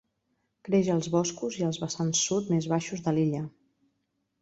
[0.69, 3.47] Creix als boscos i als vessants sud més baixos de l'illa.